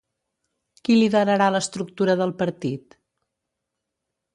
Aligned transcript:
Qui 0.87 0.95
liderarà 1.01 1.51
l'estructura 1.57 2.19
del 2.23 2.37
partit? 2.43 3.01